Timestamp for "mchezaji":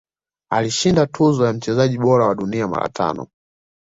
1.53-1.97